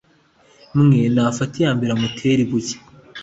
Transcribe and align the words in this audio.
mwe 0.79 0.99
nafate 1.13 1.55
iya 1.57 1.71
mbere 1.77 1.91
amutere 1.93 2.39
ibuye 2.45 2.75